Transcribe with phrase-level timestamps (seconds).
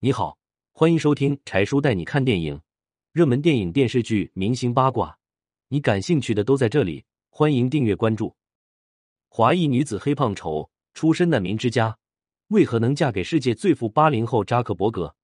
[0.00, 0.38] 你好，
[0.70, 2.60] 欢迎收听柴叔带你看电影，
[3.10, 5.18] 热门电影、电视剧、明星八卦，
[5.66, 7.04] 你感兴趣的都在这里。
[7.30, 8.36] 欢迎订阅关注。
[9.28, 11.98] 华裔女子黑胖丑，出身难民之家，
[12.50, 15.16] 为何能嫁给世界最富八零后扎克伯格？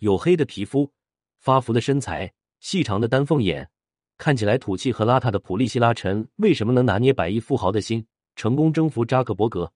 [0.00, 0.92] 黝黑的皮肤，
[1.38, 2.30] 发福的身材，
[2.60, 3.70] 细长的丹凤眼，
[4.18, 9.72] 看起来土气和邋遢的普利希拉·陈，为什么能拿捏百亿富豪的心，成功征服扎克伯格？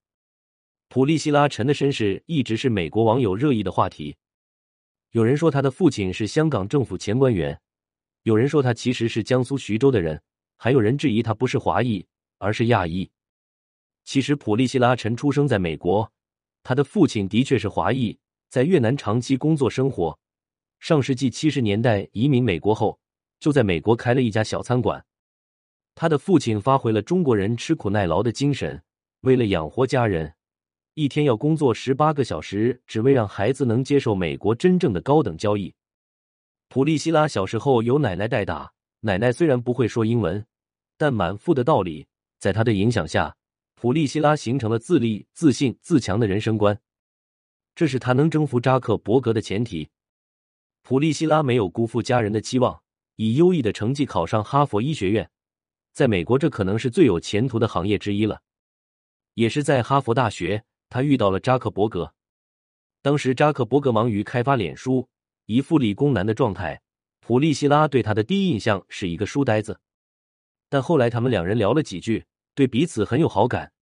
[0.93, 4.14] 普利希拉·陈的身世一直是美国网友热议的话题。
[5.12, 7.59] 有人说他的父亲是香港政府前官员，
[8.24, 10.20] 有人说他其实是江苏徐州的人。
[10.59, 12.06] 还有人质疑他不是华裔，
[12.37, 13.10] 而是亚裔。
[14.05, 16.12] 其实普利希拉·陈出生在美国，
[16.62, 18.18] 他的父亲的确是华裔，
[18.51, 20.18] 在越南长期工作生活。
[20.79, 23.01] 上世纪七十年代移民美国后，
[23.40, 25.02] 就在美国开了一家小餐馆。
[25.95, 28.82] 他的父亲发挥了中国人吃苦耐劳的精神，
[29.23, 30.34] 为了养活家人，
[30.95, 35.74] 一天要工作十八个小时，只为让孩子能接受美国真正的高等教育。
[36.68, 40.45] 普利希拉小时候由奶奶带大，奶奶虽然不会说英文。
[40.98, 42.07] 但满腹的道理，
[42.38, 43.35] 在他的影响下，
[43.74, 46.79] 普利希拉形成了自立、自信、自强的人生观。
[47.74, 49.88] 这是他能征服扎克伯格的前提。
[50.82, 52.82] 普利希拉没有辜负家人的期望，
[53.16, 55.30] 以优异的成绩考上哈佛医学院。
[55.95, 58.43] 在美国，这可能是最有前途的行业之一了。
[59.35, 62.12] 也是在哈佛大学，他遇到了扎克伯格。
[63.01, 65.09] 当时扎克伯格忙于开发脸书，
[65.47, 66.82] 一副理工男的状态。
[67.21, 69.81] 普利希拉对他的第一印象是一个书呆子。
[70.69, 73.72] 但后来他们两人聊了几句，对彼此很有好感。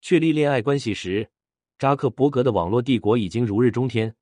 [0.00, 1.28] 确立恋爱关系时，
[1.76, 4.14] 扎克伯格的网络帝国已经如日中天。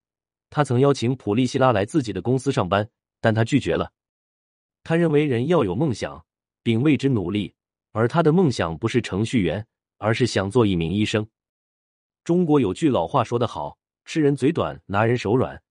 [0.48, 2.88] 他曾邀请普利希拉来自己的公司上班，
[3.20, 3.92] 但他拒绝了。
[4.82, 6.24] 他认为人要有梦想，
[6.62, 7.54] 并为之努力，
[7.92, 9.66] 而他的梦想不是程序员，
[9.98, 11.28] 而是想做一名医生。
[12.22, 15.62] 中国有句老话说得好：“吃人嘴短，拿人手软，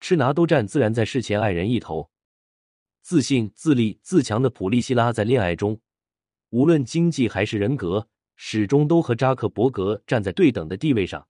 [0.00, 2.10] 吃拿都占，自然在事前爱人一头。”
[3.02, 5.80] 自信、自立、自强的普利希拉在恋爱中，
[6.50, 11.26] 无论经济还是人格，始终都和扎克伯格站在对等的地位上。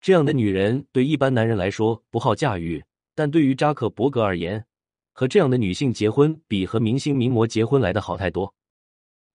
[0.00, 2.84] 这样的女人对一般男人来说不好驾驭，
[3.14, 4.66] 但对于扎克伯格而言，
[5.12, 8.54] 和这样的女性结婚比和明星名模结婚来的好太多。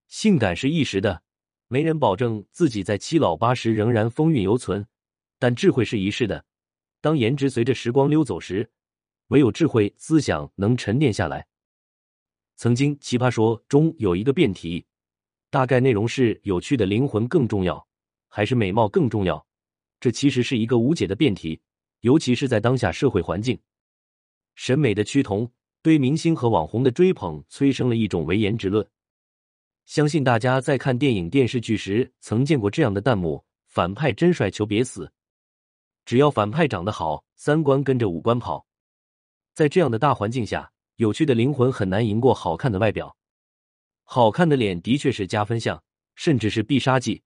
[0.08, 1.24] 性感是一时的，
[1.72, 4.84] 没人保证自己在七老八十仍然风韵犹存；
[5.40, 6.44] 但智慧是一世的，
[7.00, 8.70] 当颜值随着时光溜走时。
[9.28, 11.48] 唯有智慧思想能沉淀下来。
[12.58, 14.86] 曾经《奇葩说》中有一个辩题，
[15.50, 17.88] 大概内容是：有趣的灵魂更重要，
[18.28, 19.48] 还是美貌更重要？
[20.02, 21.58] 这其实是一个无解的辩题，
[22.02, 23.58] 尤其是在当下社会环境，
[24.56, 25.50] 审美的趋同
[25.82, 28.86] 对明星和网红的追捧，催生了一种唯颜值论。
[29.86, 35.12] 相信大家在看电影、电视剧时，曾见过这样的弹幕：“反派真帅，求别死！
[36.06, 38.66] 只要反派长得好，三观跟着五官跑。”
[39.54, 43.16] 在这样的大环境下，有趣的灵魂很难赢过好看的外表。
[44.04, 45.82] 好看的脸的确是加分项，
[46.16, 47.22] 甚至是必杀技，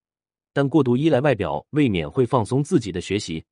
[0.52, 3.44] 但过度依赖外表，未免会放松自己的学习。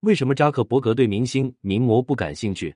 [0.00, 2.74] 为什么扎克伯格对明星名模不感兴趣？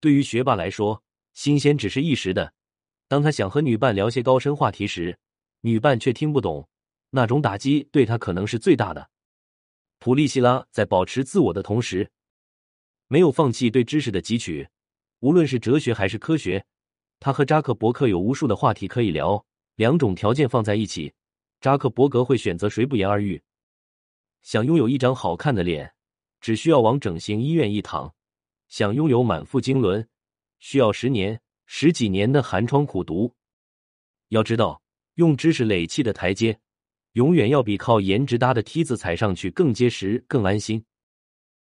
[0.00, 1.02] 对于学霸来说，
[1.34, 2.52] 新鲜只是一时的。
[3.08, 5.18] 当他想和女伴聊些高深话题时，
[5.60, 6.68] 女伴却听不懂，
[7.10, 9.10] 那种打击对他可能是最大的。
[9.98, 12.10] 普利希拉在保持自我的同时。
[13.08, 14.68] 没有放弃对知识的汲取，
[15.20, 16.64] 无论是哲学还是科学，
[17.20, 19.46] 他和扎克伯格有无数的话题可以聊。
[19.76, 21.12] 两种条件放在一起，
[21.60, 22.84] 扎克伯格会选择谁？
[22.84, 23.40] 不言而喻。
[24.42, 25.94] 想拥有一张好看的脸，
[26.40, 28.12] 只需要往整形医院一躺；
[28.68, 30.08] 想拥有满腹经纶，
[30.58, 33.34] 需要十年、十几年的寒窗苦读。
[34.30, 34.80] 要知道，
[35.14, 36.58] 用知识垒砌的台阶，
[37.12, 40.84] 永远要比靠颜值搭的梯子踩上去更结实、更安心。